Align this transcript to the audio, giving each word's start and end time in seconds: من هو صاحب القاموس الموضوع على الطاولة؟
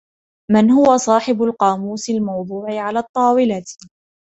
من 0.51 0.71
هو 0.71 0.97
صاحب 0.97 1.43
القاموس 1.43 2.09
الموضوع 2.09 2.73
على 2.75 2.99
الطاولة؟ 2.99 3.63